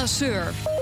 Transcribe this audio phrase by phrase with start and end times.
[0.00, 0.79] Paul Lasseur.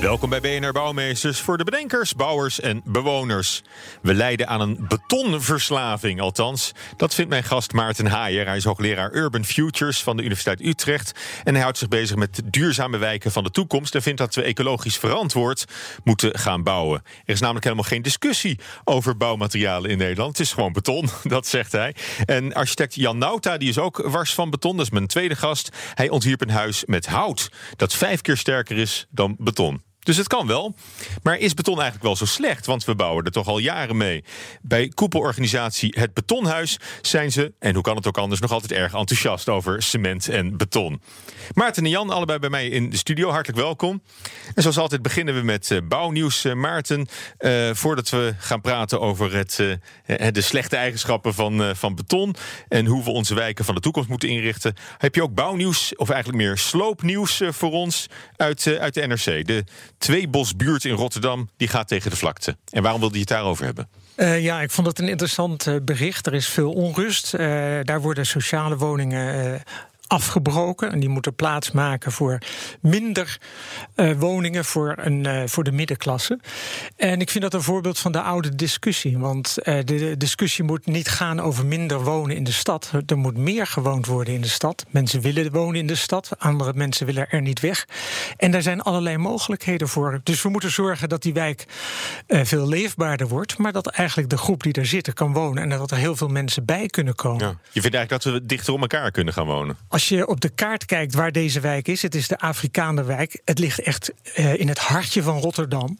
[0.00, 3.62] Welkom bij BNR Bouwmeesters voor de bedenkers, bouwers en bewoners.
[4.02, 6.72] We lijden aan een betonverslaving, althans.
[6.96, 8.46] Dat vindt mijn gast Maarten Haier.
[8.46, 11.12] Hij is hoogleraar Urban Futures van de Universiteit Utrecht.
[11.44, 13.94] En hij houdt zich bezig met duurzame wijken van de toekomst.
[13.94, 15.64] En vindt dat we ecologisch verantwoord
[16.04, 17.02] moeten gaan bouwen.
[17.04, 20.38] Er is namelijk helemaal geen discussie over bouwmaterialen in Nederland.
[20.38, 21.94] Het is gewoon beton, dat zegt hij.
[22.24, 24.76] En architect Jan Nauta, die is ook wars van beton.
[24.76, 25.68] Dat is mijn tweede gast.
[25.94, 29.88] Hij ontwierp een huis met hout dat vijf keer sterker is dan beton.
[30.00, 30.74] Dus het kan wel.
[31.22, 32.66] Maar is beton eigenlijk wel zo slecht?
[32.66, 34.24] Want we bouwen er toch al jaren mee.
[34.62, 38.94] Bij koepelorganisatie Het Betonhuis zijn ze, en hoe kan het ook anders, nog altijd erg
[38.94, 41.00] enthousiast over cement en beton.
[41.54, 43.30] Maarten en Jan, allebei bij mij in de studio.
[43.30, 44.02] Hartelijk welkom.
[44.54, 46.44] En zoals altijd beginnen we met uh, bouwnieuws.
[46.44, 49.56] Uh, Maarten, uh, voordat we gaan praten over het,
[50.32, 52.34] de slechte eigenschappen van, van beton
[52.68, 56.10] en hoe we onze wijken van de toekomst moeten inrichten, heb je ook bouwnieuws, of
[56.10, 58.06] eigenlijk meer sloopnieuws voor ons
[58.36, 59.46] uit, uit de NRC.
[59.46, 59.64] De
[60.00, 62.56] Tweebosbuurt in Rotterdam, die gaat tegen de vlakte.
[62.70, 63.88] En waarom wilde je het daarover hebben?
[64.16, 66.26] Uh, ja, ik vond het een interessant uh, bericht.
[66.26, 67.34] Er is veel onrust.
[67.34, 67.40] Uh,
[67.82, 69.62] daar worden sociale woningen
[70.10, 70.92] afgebroken.
[70.92, 72.38] En die moeten plaats maken voor
[72.80, 73.38] minder
[73.96, 76.38] uh, woningen voor, een, uh, voor de middenklasse.
[76.96, 79.18] En ik vind dat een voorbeeld van de oude discussie.
[79.18, 82.92] Want uh, de discussie moet niet gaan over minder wonen in de stad.
[83.06, 84.84] Er moet meer gewoond worden in de stad.
[84.88, 86.30] Mensen willen wonen in de stad.
[86.38, 87.86] Andere mensen willen er niet weg.
[88.36, 90.20] En daar zijn allerlei mogelijkheden voor.
[90.22, 91.66] Dus we moeten zorgen dat die wijk
[92.26, 93.58] veel leefbaarder wordt.
[93.58, 95.62] Maar dat eigenlijk de groep die er zit kan wonen.
[95.62, 97.46] En dat er heel veel mensen bij kunnen komen.
[97.46, 97.54] Ja.
[97.70, 99.76] Je vindt eigenlijk dat we dichter op elkaar kunnen gaan wonen?
[100.00, 103.40] Als je op de kaart kijkt waar deze wijk is, het is de Afrikaanderwijk.
[103.44, 105.98] Het ligt echt uh, in het hartje van Rotterdam.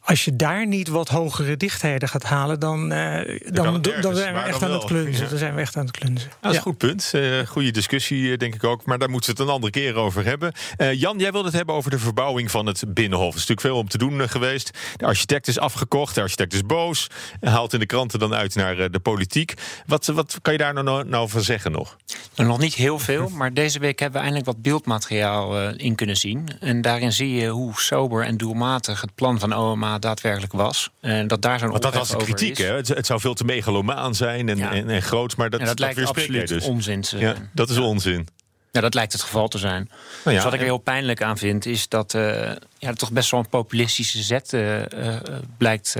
[0.00, 4.34] Als je daar niet wat hogere dichtheden gaat halen, dan, uh, dan, dan, dan, zijn
[4.34, 5.24] we echt aan het klunzen.
[5.24, 5.28] Ja.
[5.30, 6.30] Dan zijn we echt aan het klunzen.
[6.40, 6.56] Dat is ja.
[6.56, 7.12] een goed punt.
[7.14, 8.84] Uh, goede discussie, denk ik ook.
[8.84, 10.52] Maar daar moeten we het een andere keer over hebben.
[10.76, 13.28] Jan, jij wilde het hebben over de verbouwing van het Binnenhof.
[13.28, 14.70] Er is natuurlijk veel om te doen geweest.
[14.96, 17.06] De architect is afgekocht, de architect is boos.
[17.40, 19.54] Haalt in de kranten dan uit naar de politiek.
[19.86, 21.96] Wat, wat kan je daar nou, nou van zeggen nog?
[22.34, 25.94] Nou, nog niet heel veel, maar deze week hebben we eindelijk wat beeldmateriaal uh, in
[25.94, 26.48] kunnen zien.
[26.60, 30.90] En daarin zie je hoe sober en doelmatig het plan van OMA daadwerkelijk was.
[31.00, 32.74] En dat daar zo'n Want dat was de kritiek, hè?
[32.74, 34.72] Het, het, zou veel te megalomaan zijn en, ja.
[34.72, 36.64] en, en groot, maar dat, en dat, dat lijkt absoluut dus.
[36.64, 38.28] onzin te ja, dat is onzin.
[38.76, 39.90] Ja, dat lijkt het geval te zijn.
[39.90, 39.90] Nou
[40.24, 43.30] ja, dus wat ik er heel pijnlijk aan vind, is dat uh, ja, toch best
[43.30, 45.16] wel een populistische zet uh, uh,
[45.58, 45.96] blijkt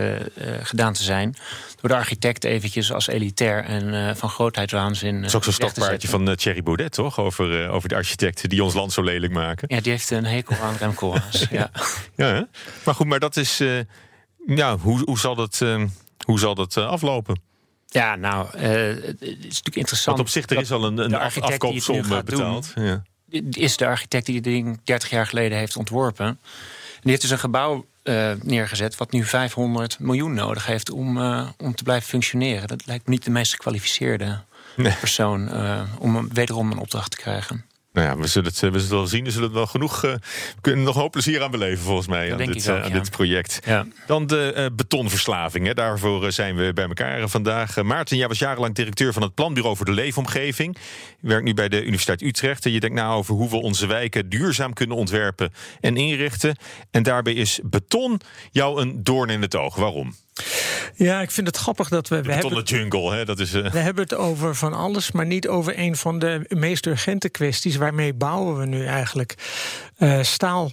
[0.62, 1.36] gedaan te zijn.
[1.80, 5.16] Door de architect eventjes als elitair en van grootheidswaanzin.
[5.16, 7.18] Dat is ook zo'n stokpaardje van Thierry Baudet, toch?
[7.18, 9.74] Over, over de architecten die ons land zo lelijk maken.
[9.74, 11.14] Ja, die heeft een hekel aan Remco
[11.50, 11.70] ja.
[12.16, 12.42] ja, hè?
[12.84, 13.62] maar goed, maar dat is.
[14.46, 15.62] ja, hoe, hoe zal dat,
[16.24, 17.40] hoe zal dat aflopen?
[17.88, 20.16] Ja, nou, uh, het is natuurlijk interessant.
[20.16, 22.72] Want op zich er is al een, een afkoopsom betaald.
[22.74, 23.02] Doen, ja.
[23.50, 26.26] Is de architect die het ding 30 jaar geleden heeft ontworpen.
[26.26, 26.38] En
[27.00, 31.48] die heeft dus een gebouw uh, neergezet wat nu 500 miljoen nodig heeft om, uh,
[31.58, 32.68] om te blijven functioneren.
[32.68, 34.40] Dat lijkt me niet de meest gekwalificeerde
[34.76, 34.92] nee.
[35.00, 35.50] persoon
[35.98, 37.64] om wederom een opdracht te krijgen.
[37.96, 39.24] Nou ja, we zullen het, we zullen het wel zien.
[39.24, 40.14] We zullen er wel genoeg uh,
[40.60, 42.98] kunnen nog hoop plezier aan beleven, volgens mij, aan, dit, ook, uh, aan ja.
[42.98, 43.60] dit, project.
[43.64, 43.86] Ja.
[44.06, 45.66] Dan de uh, betonverslaving.
[45.66, 45.74] Hè.
[45.74, 47.82] Daarvoor zijn we bij elkaar vandaag.
[47.82, 50.76] Maarten, jij was jarenlang directeur van het Planbureau voor de Leefomgeving.
[51.20, 52.64] Je werkt nu bij de Universiteit Utrecht.
[52.64, 56.56] En je denkt na over hoe we onze wijken duurzaam kunnen ontwerpen en inrichten.
[56.90, 58.20] En daarbij is beton
[58.50, 59.76] jou een doorn in het oog.
[59.76, 60.14] Waarom?
[60.94, 62.16] Ja, ik vind het grappig dat we.
[62.16, 63.24] De we hebben, jungle, hè?
[63.24, 63.70] Dat is, uh...
[63.70, 67.76] We hebben het over van alles, maar niet over een van de meest urgente kwesties.
[67.76, 69.34] Waarmee bouwen we nu eigenlijk?
[69.98, 70.72] Uh, staal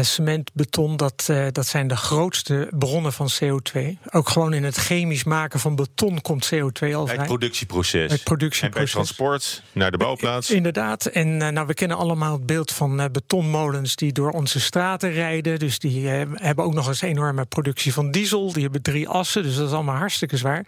[0.00, 3.80] cement, beton, dat, uh, dat zijn de grootste bronnen van CO2.
[4.10, 7.18] Ook gewoon in het chemisch maken van beton komt CO2 al vrij.
[7.18, 8.12] Het productieproces.
[8.12, 8.60] Het productieproces.
[8.60, 10.50] En bij transport naar de bouwplaats.
[10.50, 11.06] Inderdaad.
[11.06, 15.58] En uh, nou, we kennen allemaal het beeld van betonmolens die door onze straten rijden.
[15.58, 18.52] Dus die hebben ook nog eens enorme productie van diesel.
[18.52, 20.66] Die hebben drie assen, dus dat is allemaal hartstikke zwaar.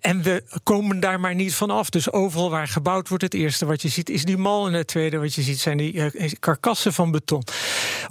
[0.00, 1.90] en we komen daar maar niet van af.
[1.90, 4.66] Dus overal waar gebouwd wordt, het eerste wat je ziet is die mal.
[4.66, 7.42] En het tweede wat je ziet zijn die karkassen van beton.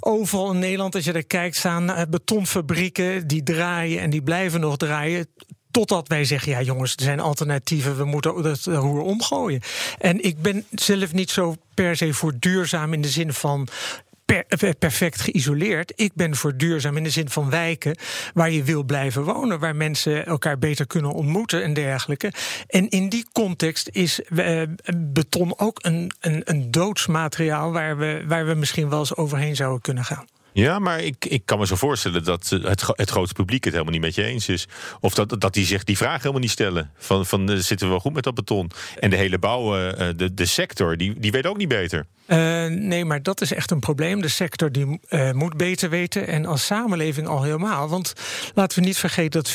[0.00, 4.76] Overal in Nederland, als je er kijkt, staan betonfabrieken die draaien en die blijven nog
[4.76, 5.26] draaien
[5.70, 9.60] Totdat wij zeggen, ja jongens, er zijn alternatieven, we moeten het roer omgooien.
[9.98, 13.68] En ik ben zelf niet zo per se voor duurzaam in de zin van
[14.34, 15.92] per, perfect geïsoleerd.
[15.96, 17.96] Ik ben voor duurzaam in de zin van wijken
[18.34, 22.32] waar je wil blijven wonen, waar mensen elkaar beter kunnen ontmoeten en dergelijke.
[22.66, 24.62] En in die context is uh,
[24.94, 29.80] beton ook een, een, een doodsmateriaal waar we, waar we misschien wel eens overheen zouden
[29.80, 30.26] kunnen gaan.
[30.52, 33.92] Ja, maar ik, ik kan me zo voorstellen dat het, het grote publiek het helemaal
[33.92, 34.68] niet met je eens is.
[35.00, 36.90] Of dat, dat die zich die vraag helemaal niet stellen.
[36.96, 38.70] Van, van zitten we wel goed met dat beton?
[38.98, 39.72] En de hele bouw,
[40.16, 42.06] de, de sector, die, die weet ook niet beter.
[42.30, 44.20] Uh, nee, maar dat is echt een probleem.
[44.20, 47.88] De sector die, uh, moet beter weten en als samenleving al helemaal.
[47.88, 48.12] Want
[48.54, 49.50] laten we niet vergeten dat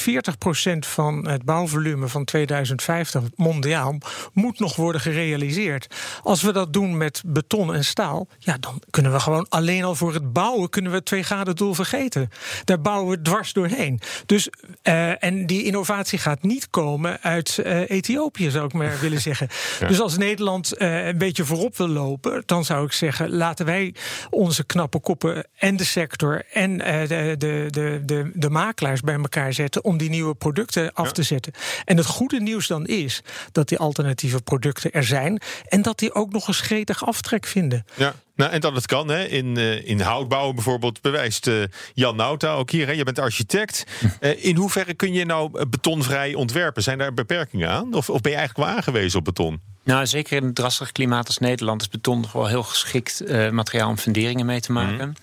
[0.75, 3.98] 40% van het bouwvolume van 2050 mondiaal
[4.33, 5.88] moet nog worden gerealiseerd.
[6.24, 9.95] Als we dat doen met beton en staal, ja, dan kunnen we gewoon alleen al
[9.95, 12.30] voor het bouwen kunnen we het 2 graden doel vergeten.
[12.63, 14.00] Daar bouwen we dwars doorheen.
[14.25, 14.50] Dus,
[14.83, 17.57] uh, en die innovatie gaat niet komen uit
[17.88, 19.48] Ethiopië, zou ik maar willen zeggen.
[19.80, 19.88] Ja.
[19.88, 23.95] Dus als Nederland een beetje voorop wil lopen, dan zou ik zeggen, laten wij
[24.29, 29.15] onze knappe koppen en de sector en uh, de, de, de, de, de makelaars bij
[29.15, 31.53] elkaar zetten om die nieuwe producten af te zetten.
[31.85, 33.21] En het goede nieuws dan is
[33.51, 37.85] dat die alternatieve producten er zijn en dat die ook nog eens gretig aftrek vinden.
[37.94, 38.13] Ja.
[38.35, 39.25] Nou, en dat het kan, hè?
[39.25, 41.63] In, uh, in houtbouwen bijvoorbeeld, bewijst uh,
[41.94, 42.88] Jan Nauta ook hier.
[42.88, 42.91] Hè?
[42.91, 43.83] Je bent architect.
[44.19, 46.83] Uh, in hoeverre kun je nou betonvrij ontwerpen?
[46.83, 47.94] Zijn daar beperkingen aan?
[47.94, 49.62] Of, of ben je eigenlijk wel aangewezen op beton?
[49.86, 53.90] Nou, zeker in een drassig klimaat als Nederland is beton wel heel geschikt uh, materiaal
[53.90, 55.16] om funderingen mee te maken.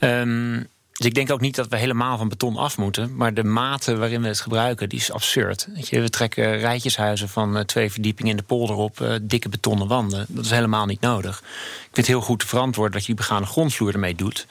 [0.00, 0.08] Mm.
[0.08, 3.16] Um, dus ik denk ook niet dat we helemaal van beton af moeten.
[3.16, 5.68] Maar de mate waarin we het gebruiken, die is absurd.
[5.74, 9.86] Je, we trekken rijtjeshuizen van uh, twee verdiepingen in de polder op, uh, dikke betonnen
[9.86, 10.26] wanden.
[10.28, 11.38] Dat is helemaal niet nodig.
[11.38, 14.46] Ik vind het heel goed te verantwoorden dat je die begane grondvloer ermee doet.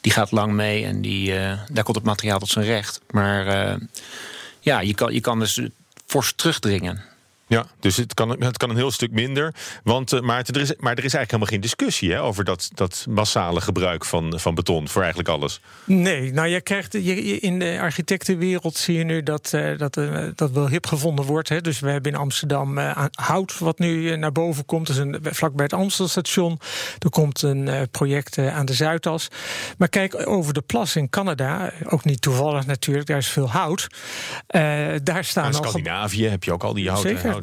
[0.00, 1.34] Die gaat lang mee en die,
[1.68, 3.00] daar komt het materiaal tot zijn recht.
[3.10, 3.78] Maar
[4.60, 5.60] ja, je kan, je kan dus
[6.06, 7.11] fors terugdringen.
[7.52, 9.54] Ja, dus het kan, het kan een heel stuk minder.
[9.84, 12.70] Want, uh, maar, er is, maar er is eigenlijk helemaal geen discussie hè, over dat,
[12.74, 15.60] dat massale gebruik van, van beton voor eigenlijk alles.
[15.84, 20.26] Nee, nou je krijgt je, in de architectenwereld zie je nu dat uh, dat, uh,
[20.34, 21.48] dat wel hip gevonden wordt.
[21.48, 21.60] Hè.
[21.60, 22.78] Dus we hebben in Amsterdam
[23.12, 24.88] hout, wat nu naar boven komt.
[24.88, 26.60] Is een, vlakbij het Amstelstation.
[26.98, 29.28] Er komt een project aan de Zuidas.
[29.78, 33.86] Maar kijk, over de plas in Canada, ook niet toevallig natuurlijk, daar is veel hout.
[35.02, 37.18] daar staan in Scandinavië heb je ook al die houten.
[37.18, 37.41] Zeker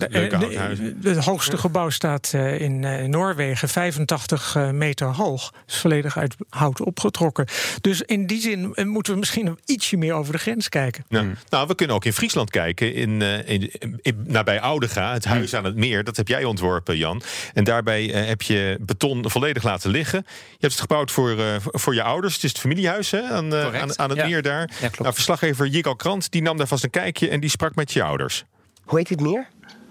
[1.01, 5.53] het hoogste gebouw staat eh, in eh, Noorwegen, 85 eh, meter hoog.
[5.67, 7.45] Is volledig uit hout opgetrokken.
[7.81, 11.05] Dus in die zin moeten we misschien ietsje meer over de grens kijken.
[11.09, 11.25] Ja.
[11.49, 15.63] Nou, we kunnen ook in Friesland kijken, in, in, in, nabij Oudega, het huis aan
[15.63, 16.03] het meer.
[16.03, 17.21] Dat heb jij ontworpen, Jan.
[17.53, 20.23] En daarbij heb je beton volledig laten liggen.
[20.25, 22.33] Je hebt het gebouwd voor, voor je ouders.
[22.33, 24.69] Het is het familiehuis hè, aan, aan, aan, het meer daar.
[24.81, 27.91] Ja, nou, verslaggever Jikal Krant die nam daar vast een kijkje en die sprak met
[27.91, 28.45] je ouders.
[28.83, 29.47] Hoe heet dit meer?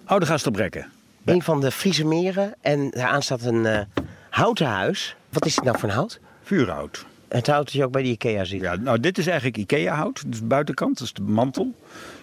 [0.09, 0.87] Oudegasterbrekken.
[1.25, 2.55] Een van de Friese meren.
[2.61, 3.81] En daaraan staat een uh,
[4.31, 5.17] houten huis.
[5.29, 6.21] Wat is dit nou voor een hout?
[6.43, 7.07] Vuurhout.
[7.29, 8.61] Het hout dat je ook bij de IKEA ziet.
[8.61, 10.25] Ja, nou, dit is eigenlijk IKEA-hout.
[10.27, 11.75] Dus de buitenkant, dat is de mantel.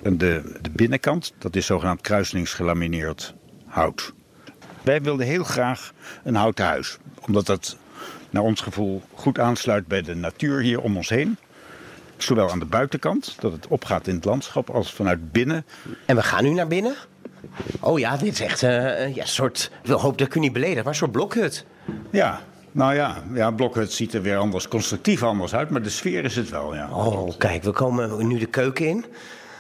[0.04, 3.34] En de, de binnenkant, dat is zogenaamd kruislingsgelamineerd
[3.66, 4.14] hout.
[4.82, 5.92] Wij wilden heel graag
[6.24, 6.98] een houten huis.
[7.22, 7.78] Omdat dat
[8.30, 11.38] naar ons gevoel goed aansluit bij de natuur hier om ons heen.
[12.18, 15.66] Zowel aan de buitenkant, dat het opgaat in het landschap, als vanuit binnen.
[16.06, 16.96] En we gaan nu naar binnen?
[17.80, 20.54] Oh ja, dit is echt uh, ja, een soort, ik hoop dat ik u niet
[20.54, 21.66] beledig, maar een soort blokhut.
[22.12, 26.24] Ja, nou ja, ja, blokhut ziet er weer anders, constructief anders uit, maar de sfeer
[26.24, 26.90] is het wel, ja.
[26.92, 29.06] Oh, kijk, we komen nu de keuken in.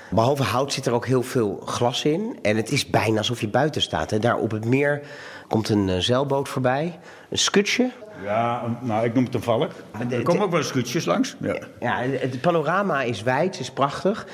[0.09, 2.39] Behalve hout zit er ook heel veel glas in.
[2.41, 4.11] En het is bijna alsof je buiten staat.
[4.11, 5.01] En daar op het meer
[5.47, 6.99] komt een uh, zeilboot voorbij.
[7.29, 7.91] Een skutje.
[8.23, 9.71] Ja, nou, ik noem het een valk.
[10.09, 11.35] Er komen ook wel skutjes langs.
[11.39, 14.27] Ja, ja het panorama is wijd, is prachtig.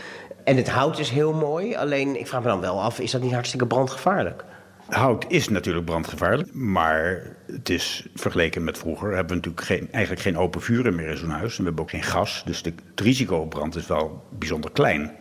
[0.43, 3.21] En het hout is heel mooi, alleen ik vraag me dan wel af, is dat
[3.21, 4.43] niet hartstikke brandgevaarlijk?
[4.88, 10.24] Hout is natuurlijk brandgevaarlijk, maar het is vergeleken met vroeger hebben we natuurlijk geen, eigenlijk
[10.24, 11.51] geen open vuren meer in zo'n huis.
[11.51, 14.71] En we hebben ook geen gas, dus de, het risico op brand is wel bijzonder
[14.71, 15.12] klein.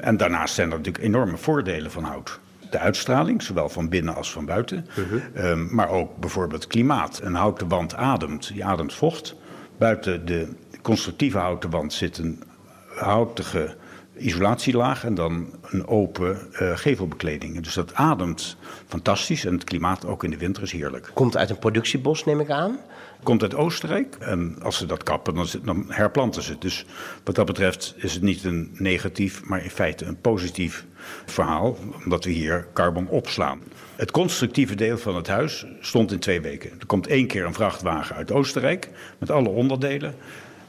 [0.00, 2.40] En daarnaast zijn er natuurlijk enorme voordelen van hout.
[2.70, 4.86] De uitstraling, zowel van binnen als van buiten.
[5.34, 7.20] Uh um, maar ook bijvoorbeeld klimaat.
[7.22, 9.34] Een houten wand ademt, die ademt vocht.
[9.78, 10.48] Buiten de
[10.82, 12.42] constructieve houten wand zit een
[12.88, 13.76] houtige
[14.18, 17.60] isolatielaag en dan een open uh, gevelbekleding.
[17.60, 18.56] Dus dat ademt
[18.86, 21.10] fantastisch en het klimaat ook in de winter is heerlijk.
[21.14, 22.78] Komt uit een productiebos, neem ik aan?
[23.22, 26.60] Komt uit Oostenrijk en als ze dat kappen, dan, dan herplanten ze het.
[26.60, 26.84] Dus
[27.24, 30.84] wat dat betreft is het niet een negatief, maar in feite een positief
[31.26, 33.60] verhaal, omdat we hier carbon opslaan.
[33.96, 36.70] Het constructieve deel van het huis stond in twee weken.
[36.80, 40.14] Er komt één keer een vrachtwagen uit Oostenrijk met alle onderdelen.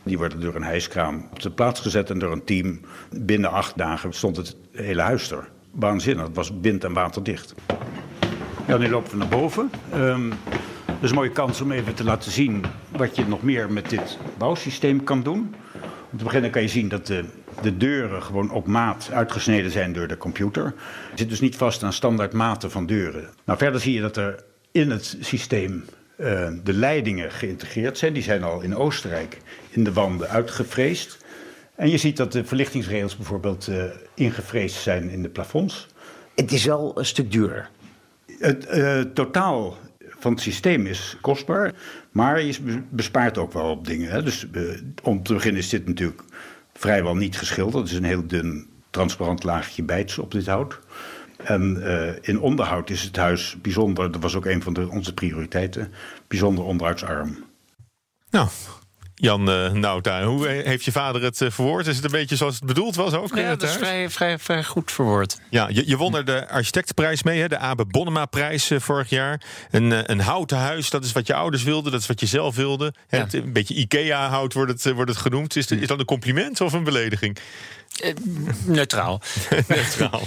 [0.09, 2.79] Die worden door een hijskraam op de plaats gezet en door een team.
[3.11, 5.49] Binnen acht dagen stond het hele huis er.
[5.71, 7.53] Waanzinnig, het was wind- en waterdicht.
[8.67, 9.69] Ja, nu lopen we naar boven.
[9.95, 10.29] Um,
[10.85, 12.63] dat is een mooie kans om even te laten zien
[12.97, 15.55] wat je nog meer met dit bouwsysteem kan doen.
[16.11, 17.25] Om te beginnen kan je zien dat de,
[17.61, 20.73] de deuren gewoon op maat uitgesneden zijn door de computer.
[21.11, 23.29] Je zit dus niet vast aan standaard maten van deuren.
[23.45, 25.83] Nou, verder zie je dat er in het systeem
[26.19, 28.13] uh, de leidingen geïntegreerd zijn.
[28.13, 29.37] Die zijn al in Oostenrijk
[29.69, 31.17] in de wanden uitgevreesd.
[31.75, 33.83] En je ziet dat de verlichtingsrails bijvoorbeeld uh,
[34.13, 35.87] ingevreesd zijn in de plafonds.
[36.35, 37.69] Het is wel een stuk duurder.
[38.39, 39.77] Het uh, totaal
[40.19, 41.73] van het systeem is kostbaar,
[42.11, 44.11] maar je bespaart ook wel op dingen.
[44.11, 44.23] Hè.
[44.23, 44.47] Dus
[45.03, 46.21] om te beginnen is dit natuurlijk
[46.73, 47.83] vrijwel niet geschilderd.
[47.83, 50.79] Het is een heel dun, transparant laagje bijts op dit hout.
[51.43, 55.13] En uh, in onderhoud is het huis bijzonder, dat was ook een van de, onze
[55.13, 55.93] prioriteiten,
[56.27, 57.45] bijzonder onderhoudsarm.
[58.29, 58.47] Nou,
[59.15, 61.87] Jan uh, Nauta, hoe heeft je vader het uh, verwoord?
[61.87, 63.35] Is het een beetje zoals het bedoeld was ook?
[63.35, 65.39] Ja, dat is vrij, vrij, vrij goed verwoord.
[65.49, 69.41] Ja, je, je won er de architectenprijs mee, hè, de Abe Bonnema-prijs uh, vorig jaar.
[69.71, 72.55] Een, een houten huis, dat is wat je ouders wilden, dat is wat je zelf
[72.55, 72.93] wilde.
[73.09, 73.19] Ja.
[73.19, 75.55] Het, een beetje IKEA-hout wordt het, wordt het genoemd.
[75.55, 77.37] Is, is dat een compliment of een belediging?
[78.03, 78.13] Uh,
[78.65, 79.21] neutraal.
[79.67, 80.21] neutraal.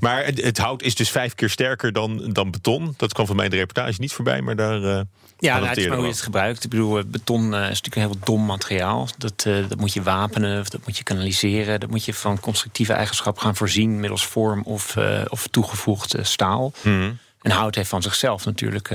[0.00, 2.94] Maar het, het, hout is dus vijf keer sterker dan, dan beton.
[2.96, 4.80] Dat kwam van mij in de reportage niet voorbij, maar daar.
[4.80, 5.00] Uh,
[5.38, 6.64] ja, nou, het is maar hoe je het gebruikt.
[6.64, 9.08] Ik bedoel, beton uh, is natuurlijk een heel dom materiaal.
[9.18, 11.80] Dat, dat moet je wapenen, dat moet je kanaliseren.
[11.80, 14.96] Dat moet je van constructieve eigenschappen gaan voorzien middels vorm of,
[15.28, 16.72] of toegevoegd staal.
[16.82, 17.18] Mm.
[17.42, 18.90] En hout heeft van zichzelf natuurlijk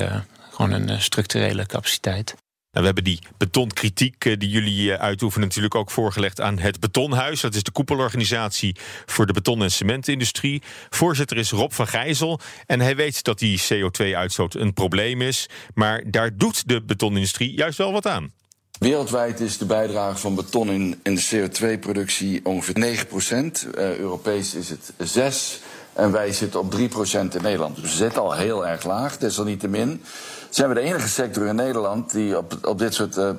[0.51, 2.35] gewoon een structurele capaciteit.
[2.73, 7.41] Nou, we hebben die betonkritiek die jullie uitoefenen natuurlijk ook voorgelegd aan het Betonhuis.
[7.41, 8.75] Dat is de koepelorganisatie
[9.05, 10.61] voor de beton- en cementindustrie.
[10.89, 15.49] Voorzitter is Rob van Gijzel en hij weet dat die CO2-uitstoot een probleem is.
[15.73, 18.31] Maar daar doet de betonindustrie juist wel wat aan.
[18.79, 23.67] Wereldwijd is de bijdrage van beton in, de CO2-productie ongeveer 9 procent.
[23.75, 25.59] Uh, Europees is het 6
[25.93, 27.75] en wij zitten op 3 procent in Nederland.
[27.75, 30.01] Dus we zitten al heel erg laag, desalniettemin
[30.55, 33.29] zijn we de enige sector in Nederland die op, op dit soort uh,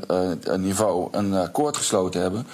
[0.56, 2.46] niveau een akkoord gesloten hebben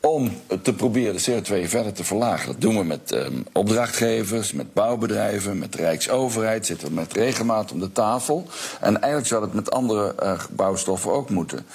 [0.00, 2.46] om te proberen de CO2 verder te verlagen.
[2.46, 7.72] Dat doen we met um, opdrachtgevers, met bouwbedrijven, met de Rijksoverheid, zitten we met regelmaat
[7.72, 8.46] om de tafel.
[8.80, 10.14] En eigenlijk zou het met andere
[10.50, 11.66] bouwstoffen ook moeten.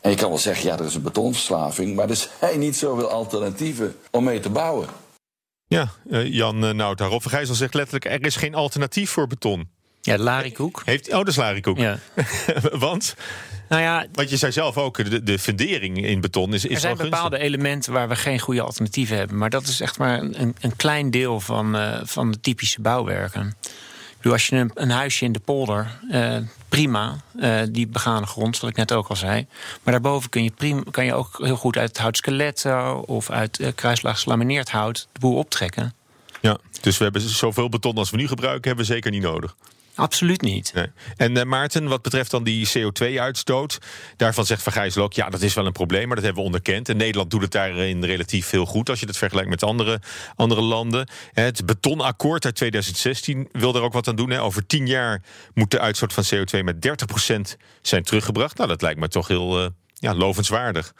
[0.00, 3.08] En je kan wel zeggen, ja, er is een betonverslaving, maar er zijn niet zoveel
[3.08, 4.88] alternatieven om mee te bouwen.
[5.66, 5.90] Ja,
[6.24, 9.73] Jan Nauta, Rob Gijzel zegt letterlijk, er is geen alternatief voor beton.
[10.04, 10.82] Ja, larikoek.
[10.84, 11.78] Heeft, oh, dat is larikoek.
[11.78, 11.98] Ja.
[12.72, 13.14] Want?
[13.68, 16.80] Nou ja, Want je zei zelf ook, de, de fundering in beton is, is er
[16.80, 19.38] zijn bepaalde elementen waar we geen goede alternatieven hebben.
[19.38, 23.56] Maar dat is echt maar een, een klein deel van, uh, van de typische bouwwerken.
[23.62, 26.36] Ik bedoel, als je een, een huisje in de polder, uh,
[26.68, 29.46] prima, uh, die begane grond, wat ik net ook al zei.
[29.82, 32.66] Maar daarboven kun je, prima, kan je ook heel goed uit het houtskelet
[33.06, 35.94] of uit uh, kruislaag gelamineerd hout de boel optrekken.
[36.40, 39.56] Ja, dus we hebben zoveel beton als we nu gebruiken, hebben we zeker niet nodig.
[39.94, 40.72] Absoluut niet.
[40.74, 40.86] Nee.
[41.16, 43.78] En uh, Maarten, wat betreft dan die CO2-uitstoot,
[44.16, 46.88] daarvan zegt Van ook, ja, dat is wel een probleem, maar dat hebben we onderkend.
[46.88, 50.00] En Nederland doet het daarin relatief heel goed als je dat vergelijkt met andere,
[50.34, 51.08] andere landen.
[51.32, 54.30] Het betonakkoord uit 2016 wil daar ook wat aan doen.
[54.30, 54.42] Hè.
[54.42, 55.22] Over tien jaar
[55.54, 56.88] moet de uitstoot van CO2 met
[57.54, 58.56] 30% zijn teruggebracht.
[58.56, 60.94] Nou, dat lijkt me toch heel uh, ja, lovenswaardig.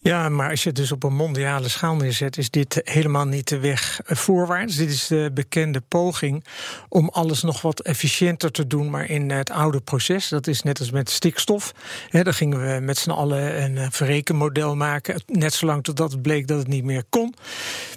[0.00, 3.48] Ja, maar als je het dus op een mondiale schaal neerzet, is dit helemaal niet
[3.48, 4.76] de weg voorwaarts.
[4.76, 6.44] Dit is de bekende poging
[6.88, 10.28] om alles nog wat efficiënter te doen, maar in het oude proces.
[10.28, 11.74] Dat is net als met stikstof.
[12.08, 16.46] He, daar gingen we met z'n allen een verrekenmodel maken, net zolang totdat het bleek
[16.46, 17.34] dat het niet meer kon.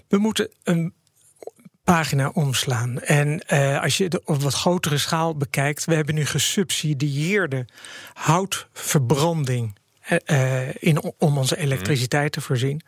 [0.08, 0.93] We moeten een
[1.84, 3.00] pagina omslaan.
[3.00, 7.65] En uh, als je de op wat grotere schaal bekijkt, we hebben nu gesubsidieerde
[8.13, 9.79] houtverbranding.
[10.25, 12.81] Uh, in, om onze elektriciteit te voorzien.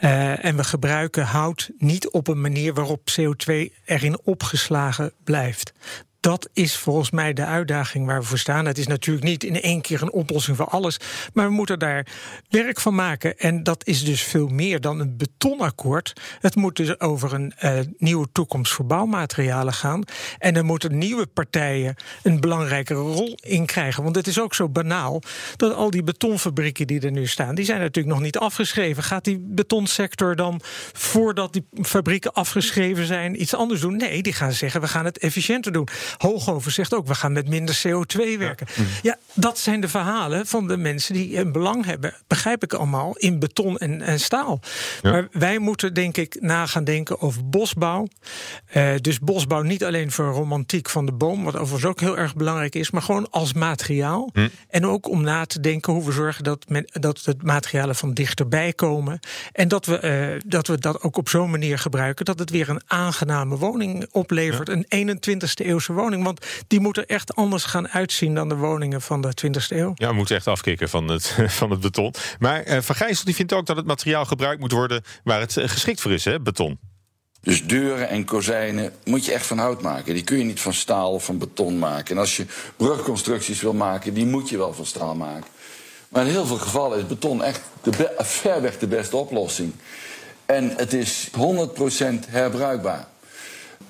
[0.00, 5.72] Uh, en we gebruiken hout niet op een manier waarop CO2 erin opgeslagen blijft.
[6.26, 8.66] Dat is volgens mij de uitdaging waar we voor staan.
[8.66, 10.96] Het is natuurlijk niet in één keer een oplossing voor alles.
[11.32, 12.06] Maar we moeten daar
[12.48, 13.38] werk van maken.
[13.38, 16.12] En dat is dus veel meer dan een betonakkoord.
[16.40, 20.02] Het moet dus over een uh, nieuwe toekomst voor bouwmaterialen gaan.
[20.38, 24.02] En er moeten nieuwe partijen een belangrijkere rol in krijgen.
[24.02, 25.22] Want het is ook zo banaal
[25.56, 29.02] dat al die betonfabrieken die er nu staan, die zijn natuurlijk nog niet afgeschreven.
[29.02, 30.60] Gaat die betonsector dan,
[30.92, 33.96] voordat die fabrieken afgeschreven zijn, iets anders doen?
[33.96, 35.88] Nee, die gaan zeggen we gaan het efficiënter doen.
[36.16, 38.66] Hooghoven zegt ook, we gaan met minder CO2 werken.
[39.02, 43.16] Ja, dat zijn de verhalen van de mensen die een belang hebben, begrijp ik allemaal,
[43.16, 44.60] in beton en, en staal.
[45.02, 48.08] Maar wij moeten denk ik na gaan denken over bosbouw.
[48.76, 52.34] Uh, dus bosbouw niet alleen voor romantiek van de boom, wat overigens ook heel erg
[52.34, 54.30] belangrijk is, maar gewoon als materiaal.
[54.32, 54.48] Hm.
[54.68, 58.12] En ook om na te denken hoe we zorgen dat, men, dat het materialen van
[58.12, 59.18] dichterbij komen.
[59.52, 60.02] En dat we,
[60.34, 64.06] uh, dat we dat ook op zo'n manier gebruiken dat het weer een aangename woning
[64.10, 64.68] oplevert.
[64.68, 66.05] Een 21ste eeuwse woning.
[66.14, 69.92] Want die moeten echt anders gaan uitzien dan de woningen van de 20ste eeuw.
[69.94, 72.14] Ja, we moeten echt afkicken van het, van het beton.
[72.38, 75.52] Maar uh, Van Gijssel die vindt ook dat het materiaal gebruikt moet worden waar het
[75.52, 76.78] geschikt voor is, hè, beton.
[77.46, 80.14] Dus deuren en kozijnen moet je echt van hout maken.
[80.14, 82.14] Die kun je niet van staal of van beton maken.
[82.14, 82.46] En als je
[82.76, 85.50] brugconstructies wil maken, die moet je wel van staal maken.
[86.08, 89.72] Maar in heel veel gevallen is beton echt de ver weg de beste oplossing.
[90.46, 91.34] En het is 100%
[92.28, 93.06] herbruikbaar.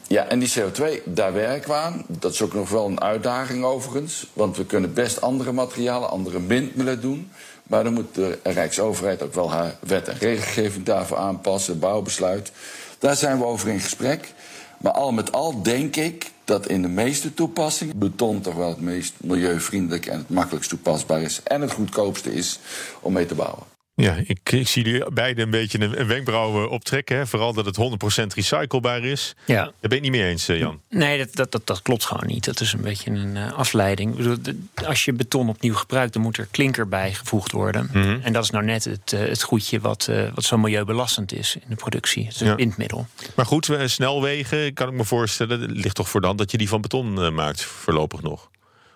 [0.08, 2.04] Ja, en die CO2, daar werken we aan.
[2.08, 4.26] Dat is ook nog wel een uitdaging overigens.
[4.32, 7.30] Want we kunnen best andere materialen, andere windmiddelen doen.
[7.62, 12.52] Maar dan moet de Rijksoverheid ook wel haar wet en regelgeving daarvoor aanpassen, bouwbesluit.
[12.98, 14.32] Daar zijn we over in gesprek.
[14.78, 18.80] Maar al met al denk ik dat in de meeste toepassingen beton toch wel het
[18.80, 21.40] meest milieuvriendelijk en het makkelijkst toepasbaar is.
[21.44, 22.58] En het goedkoopste is
[23.00, 23.75] om mee te bouwen.
[23.96, 27.16] Ja, ik, ik zie jullie beide een beetje een, een wenkbrauw eh, optrekken.
[27.16, 27.26] Hè?
[27.26, 27.78] Vooral dat het
[28.22, 29.34] 100% recyclebaar is.
[29.44, 29.62] Ja.
[29.62, 30.80] Daar ben je niet mee eens, eh, Jan?
[30.88, 32.44] Nee, dat, dat, dat, dat klopt gewoon niet.
[32.44, 34.38] Dat is een beetje een uh, afleiding.
[34.86, 37.90] Als je beton opnieuw gebruikt, dan moet er klinker bijgevoegd worden.
[37.92, 41.54] Mm En dat is nou net het, het goedje wat, uh, wat zo milieubelastend is
[41.54, 42.24] in de productie.
[42.24, 42.54] Het is een ja.
[42.54, 43.06] windmiddel.
[43.34, 46.80] Maar goed, snelwegen, kan ik me voorstellen, ligt toch voor dan dat je die van
[46.80, 48.50] beton maakt voorlopig nog?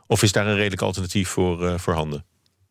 [0.07, 2.25] Of is daar een redelijk alternatief voor voorhanden?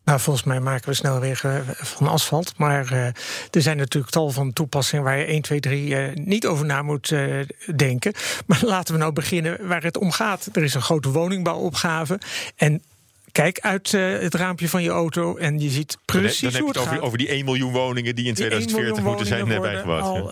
[0.09, 2.53] Nou, volgens mij maken we snelwegen van asfalt.
[2.57, 3.05] Maar uh,
[3.51, 6.81] er zijn natuurlijk tal van toepassingen waar je 1, 2, 3 uh, niet over na
[6.81, 8.13] moet uh, denken.
[8.45, 10.49] Maar laten we nou beginnen waar het om gaat.
[10.53, 12.19] Er is een grote woningbouwopgave.
[12.55, 12.81] En
[13.31, 16.69] Kijk uit uh, het raampje van je auto en je ziet precies dan, dan hoe
[16.69, 20.03] het, het over, over, die 1 miljoen woningen die in 2040 moeten zijn bijgebouwd.
[20.03, 20.31] Al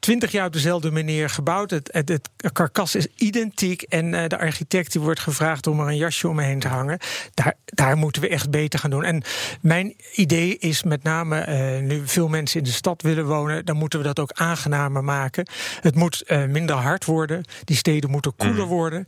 [0.00, 1.70] 20 jaar op dezelfde manier gebouwd.
[1.70, 5.86] Het, het, het karkas is identiek en uh, de architect die wordt gevraagd om er
[5.86, 6.98] een jasje omheen te hangen.
[7.34, 9.04] Daar, daar moeten we echt beter gaan doen.
[9.04, 9.22] En
[9.60, 13.76] mijn idee is met name, uh, nu veel mensen in de stad willen wonen, dan
[13.76, 15.48] moeten we dat ook aangenamer maken.
[15.80, 17.44] Het moet minder hard worden.
[17.64, 18.68] Die steden moeten koeler mm.
[18.68, 19.06] worden.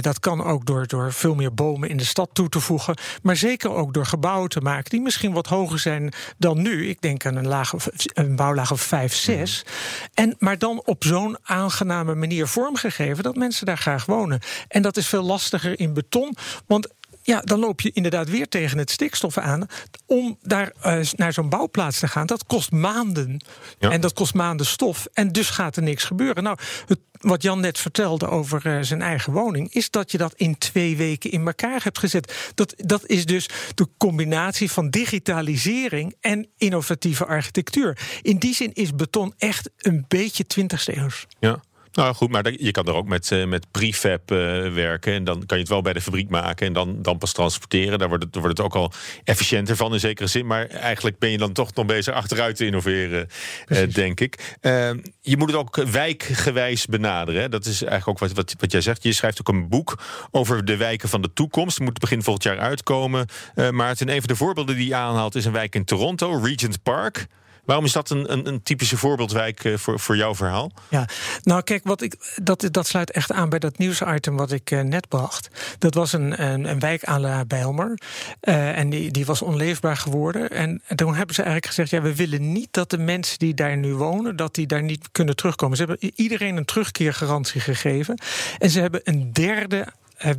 [0.00, 2.96] dat kan ook door, door veel meer bomen in de stad toe te voegen.
[3.22, 6.88] Maar zeker ook door gebouwen te maken die misschien wat hoger zijn dan nu.
[6.88, 7.72] Ik denk aan een, laag,
[8.14, 9.64] een bouwlaag of 5, 6.
[9.64, 9.72] Mm.
[10.14, 14.40] En, maar dan op zo'n aangename manier vormgegeven dat mensen daar graag wonen.
[14.68, 16.36] En dat is veel lastiger in beton.
[16.66, 16.88] Want
[17.26, 19.66] ja, dan loop je inderdaad weer tegen het stikstof aan.
[20.06, 23.44] Om daar uh, naar zo'n bouwplaats te gaan, dat kost maanden.
[23.78, 23.90] Ja.
[23.90, 25.06] En dat kost maanden stof.
[25.12, 26.42] En dus gaat er niks gebeuren.
[26.42, 30.34] Nou, het, wat Jan net vertelde over uh, zijn eigen woning, is dat je dat
[30.34, 32.52] in twee weken in elkaar hebt gezet.
[32.54, 37.98] Dat, dat is dus de combinatie van digitalisering en innovatieve architectuur.
[38.22, 41.26] In die zin is beton echt een beetje 20ste eeuws.
[41.38, 41.60] Ja.
[41.96, 44.38] Nou goed, maar je kan er ook met, uh, met prefab uh,
[44.72, 45.12] werken.
[45.12, 47.98] En dan kan je het wel bij de fabriek maken en dan, dan pas transporteren.
[47.98, 48.92] Daar wordt, het, wordt het ook al
[49.24, 50.46] efficiënter van in zekere zin.
[50.46, 53.28] Maar eigenlijk ben je dan toch nog bezig achteruit te innoveren,
[53.68, 54.56] uh, denk ik.
[54.60, 57.50] Ehm, je moet het ook wijkgewijs benaderen.
[57.50, 59.02] Dat is eigenlijk ook wat, wat, wat jij zegt.
[59.02, 59.98] Je schrijft ook een boek
[60.30, 61.76] over de wijken van de toekomst.
[61.76, 63.26] Het moet begin volgend jaar uitkomen.
[63.70, 67.26] Maarten, een van de voorbeelden die je aanhaalt is een wijk in Toronto, Regent Park.
[67.66, 70.72] Waarom is dat een, een, een typische voorbeeldwijk uh, voor, voor jouw verhaal?
[70.88, 71.08] Ja,
[71.42, 74.80] nou kijk, wat ik, dat, dat sluit echt aan bij dat nieuwsitem wat ik uh,
[74.80, 75.48] net bracht.
[75.78, 77.98] Dat was een, een, wijk aan La Bijlmer.
[78.42, 80.50] Uh, en die, die was onleefbaar geworden.
[80.50, 83.76] En toen hebben ze eigenlijk gezegd: ja, we willen niet dat de mensen die daar
[83.76, 85.76] nu wonen, dat die daar niet kunnen terugkomen.
[85.76, 88.18] Ze hebben iedereen een terugkeergarantie gegeven.
[88.58, 89.86] En ze hebben een derde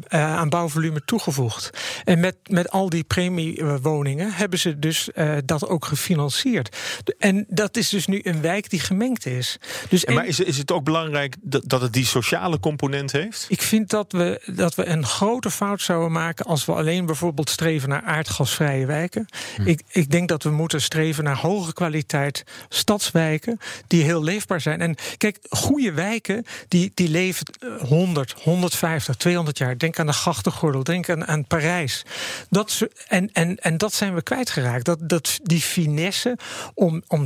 [0.07, 1.69] aan bouwvolume toegevoegd.
[2.03, 6.77] En met, met al die premiewoningen hebben ze dus uh, dat ook gefinancierd.
[7.17, 9.57] En dat is dus nu een wijk die gemengd is.
[9.89, 13.45] Dus en maar is, is het ook belangrijk dat, dat het die sociale component heeft?
[13.49, 17.49] Ik vind dat we, dat we een grote fout zouden maken als we alleen bijvoorbeeld
[17.49, 19.25] streven naar aardgasvrije wijken.
[19.55, 19.67] Hm.
[19.67, 24.81] Ik, ik denk dat we moeten streven naar hoge kwaliteit stadswijken die heel leefbaar zijn.
[24.81, 27.45] En kijk, goede wijken die, die leven
[27.79, 32.05] 100, 150, 200 jaar Denk aan de grachtengordel, denk aan, aan Parijs.
[32.49, 34.85] Dat, en, en, en dat zijn we kwijtgeraakt.
[34.85, 36.37] Dat, dat, die finesse
[36.73, 37.25] om, om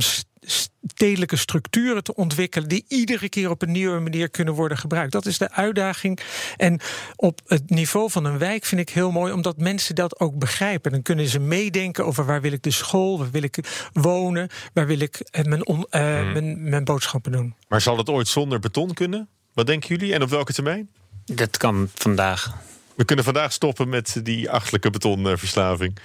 [0.82, 5.12] stedelijke structuren te ontwikkelen die iedere keer op een nieuwe manier kunnen worden gebruikt.
[5.12, 6.20] Dat is de uitdaging.
[6.56, 6.80] En
[7.16, 10.92] op het niveau van een wijk vind ik heel mooi, omdat mensen dat ook begrijpen.
[10.92, 14.86] Dan kunnen ze meedenken over waar wil ik de school, waar wil ik wonen, waar
[14.86, 15.82] wil ik eh, mijn, on, uh,
[16.32, 17.54] mijn, mijn boodschappen doen.
[17.68, 19.28] Maar zal het ooit zonder beton kunnen?
[19.52, 20.88] Wat denken jullie en op welke termijn?
[21.24, 22.52] Dat kan vandaag.
[22.94, 25.98] We kunnen vandaag stoppen met die achtelijke betonverslaving.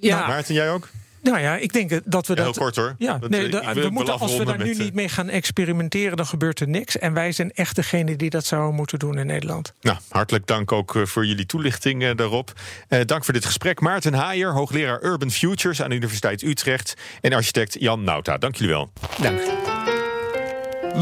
[0.00, 0.26] Ja.
[0.26, 0.88] Maarten, jij ook?
[1.22, 2.54] Nou ja, ik denk dat we Ja, dat.
[2.54, 2.94] heel kort hoor.
[2.98, 6.26] Ja, nee, we moeten, als we daar nu met, eh, niet mee gaan experimenteren, dan
[6.26, 6.98] gebeurt er niks.
[6.98, 9.72] En wij zijn echt degene die dat zouden moeten doen in Nederland.
[9.80, 12.52] Nou, hartelijk dank ook eh, voor jullie toelichting eh, daarop.
[12.88, 13.80] Eh, dank voor dit gesprek.
[13.80, 16.94] Maarten Haaier, hoogleraar Urban Futures aan de Universiteit Utrecht.
[17.20, 18.38] En architect Jan Nauta.
[18.38, 18.92] Dank jullie wel.
[19.20, 19.40] Dank.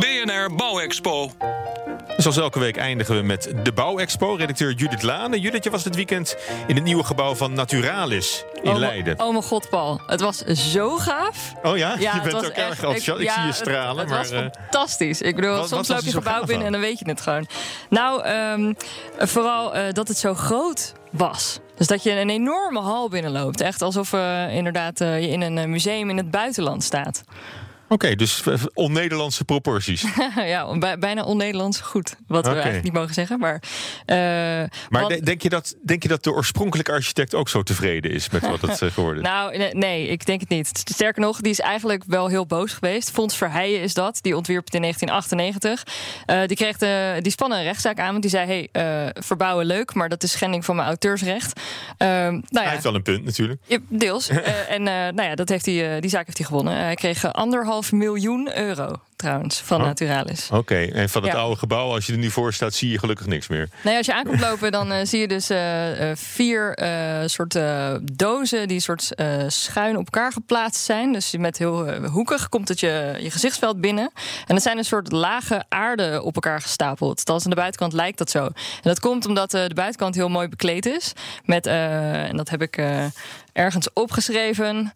[0.01, 1.31] BNR Bouwexpo.
[2.17, 4.35] Zoals elke week eindigen we met de Bouwexpo.
[4.35, 5.41] Redacteur Judith Lane.
[5.41, 9.21] Judith, je was dit weekend in het nieuwe gebouw van Naturalis in oh, Leiden.
[9.21, 10.01] Oh mijn god, Paul.
[10.07, 11.53] Het was zo gaaf.
[11.63, 11.97] Oh ja?
[11.99, 13.21] je bent ook erg enthousiast.
[13.21, 13.99] Ik, ja, zie je stralen.
[13.99, 15.21] Het, maar, was eh, fantastisch.
[15.21, 17.47] Ik bedoel, wat- soms loop je gebouw binnen en dan weet je het gewoon.
[17.89, 18.73] Nou, ehm,
[19.19, 21.59] vooral eh, dat het zo groot was.
[21.77, 23.61] Dus dat je een enorme hal binnenloopt.
[23.61, 27.25] Echt alsof eh, inderdaad je in een museum in het buitenland staat.
[27.95, 28.43] Oké, dus
[28.75, 30.05] on-Nederlandse proporties.
[30.37, 32.17] ja, bij- bijna on-Nederlands goed.
[32.27, 33.39] Wat we eigenlijk niet mogen zeggen.
[33.39, 33.63] Maar,
[34.07, 38.11] eh, Maar want- denk, je dat, denk je dat de oorspronkelijke architect ook zo tevreden
[38.11, 39.29] is met wat het eh, geworden is?
[39.29, 40.83] Nou, nee, nee, ik denk het niet.
[40.91, 43.11] Sterker nog, die is eigenlijk wel heel boos geweest.
[43.11, 44.19] Fons Verheijen is dat.
[44.23, 45.93] Die ontwierp het in 1998.
[46.27, 48.11] Eh, die, kreeg de, die spannen een rechtszaak aan.
[48.11, 51.61] Want die zei, hey, verbouwen leuk, maar dat is schending van mijn auteursrecht.
[51.97, 53.61] Ehm, nou Hij ja, heeft wel een punt natuurlijk.
[53.67, 54.29] ja, deels.
[54.69, 56.77] En nou ja, dat heeft hij, die zaak heeft hij gewonnen.
[56.77, 59.87] hij kreeg anderhalf miljoen euro trouwens van Oh.
[59.87, 60.49] Naturalis.
[60.53, 61.39] Oké, en van het Ja.
[61.39, 63.69] oude gebouw, als je er nu voor staat, zie je gelukkig niks meer.
[63.83, 68.03] Nee, als je aankomt lopen, dan eh, zie je dus eh, eh, vier eh soorten
[68.13, 69.11] dozen die soort
[69.47, 71.13] schuin op elkaar geplaatst zijn.
[71.13, 74.11] Dus met heel hoekig komt het je, je gezichtsveld binnen.
[74.47, 77.19] En dat zijn een soort lage aarde op elkaar gestapeld.
[77.19, 78.45] Althans, aan de buitenkant lijkt dat zo.
[78.45, 81.13] En dat komt omdat de buitenkant heel mooi bekleed is.
[81.45, 82.83] Met, en dat heb ik
[83.53, 84.93] ergens opgeschreven.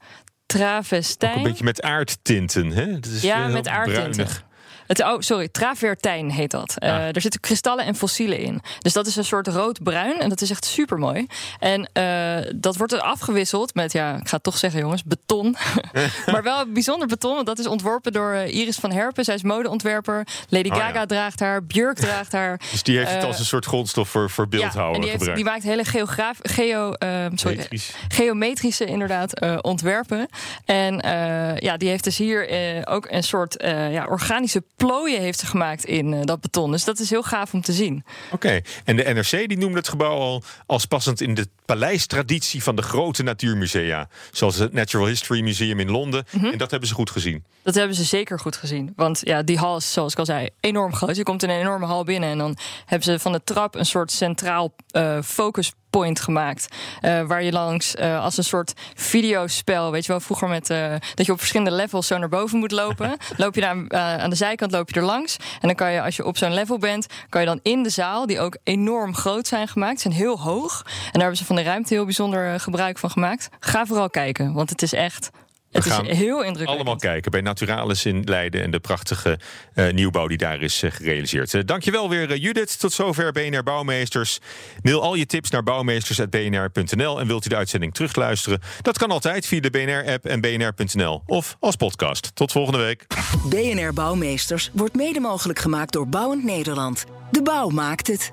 [0.56, 1.30] Travestijn.
[1.32, 3.00] Ook een beetje met aardtinten, hè?
[3.00, 4.10] Dat is Ja, met aardtinten.
[4.10, 4.44] bruinig.
[4.88, 6.74] Het, oh, sorry, travertijn heet dat.
[6.78, 8.62] Eh, er zitten kristallen en fossielen in.
[8.78, 11.26] Dus dat is een soort rood-bruin en dat is echt super mooi.
[11.58, 15.56] En eh, dat wordt er afgewisseld met, ja, ik ga het toch zeggen jongens, beton.
[16.32, 19.24] maar wel bijzonder beton, want dat is ontworpen door eh, Iris van Herpen.
[19.24, 20.26] Zij is modeontwerper.
[20.48, 21.06] Lady Oh, Gaga ja.
[21.06, 22.60] draagt haar, Björk draagt haar.
[22.70, 25.10] Dus die heeft het Eh, als een soort grondstof voor, voor ja, beeldhouden en die,
[25.10, 27.94] heeft, die maakt hele geograaf, geo, eh, sorry, Metrisch.
[28.08, 30.28] geometrische inderdaad eh, ontwerpen.
[30.64, 35.20] En eh, ja, die heeft dus hier eh, ook een soort eh, ja, organische plooien
[35.20, 36.70] heeft gemaakt in eh, dat beton.
[36.70, 38.04] Dus dat is heel gaaf om te zien.
[38.30, 42.76] Oké, en de NRC die noemde het gebouw al als passend in de paleistraditie van
[42.76, 44.08] de grote natuurmusea.
[44.32, 46.24] Zoals het Natural History Museum in Londen.
[46.30, 46.46] Mhm.
[46.46, 47.44] En dat hebben ze goed gezien.
[47.62, 48.92] Dat hebben ze zeker goed gezien.
[48.96, 51.16] Want ja, die hal is, zoals ik al zei, enorm groot.
[51.16, 53.86] Je komt in een enorme hal binnen en dan hebben ze van de trap een
[53.86, 56.68] soort centraal eh focus point gemaakt.
[57.00, 60.66] eh, waar je langs eh, als een soort videospel, weet je wel, vroeger met
[61.14, 63.16] dat je op verschillende levels zo naar boven moet lopen.
[63.36, 65.36] loop je daar eh, aan de zijkant loop je er langs.
[65.36, 67.90] En dan kan je, als je op zo'n level bent, kan je dan in de
[67.90, 70.82] zaal, die ook enorm groot zijn gemaakt, zijn heel hoog.
[70.84, 73.48] En daar hebben ze van de ruimte heel bijzonder eh, gebruik van gemaakt.
[73.60, 75.30] Ga vooral kijken, want het is echt.
[75.70, 76.68] Het is heel indrukwekkend.
[76.68, 79.38] Allemaal kijken bij Naturalis in Leiden en de prachtige
[79.74, 81.54] eh, nieuwbouw die daar is eh, gerealiseerd.
[81.54, 82.78] Eh, dankjewel weer Judith.
[82.78, 84.38] Tot zover BNR Bouwmeesters.
[84.82, 88.60] Mail al je tips naar bouwmeesters.bnr.nl en wilt u de uitzending terugluisteren?
[88.82, 92.30] Dat kan altijd via de BNR-app en bnr.nl of als podcast.
[92.34, 93.06] Tot volgende week.
[93.44, 97.04] BNR Bouwmeesters wordt mede mogelijk gemaakt door Bouwend Nederland.
[97.30, 98.32] De bouw maakt het.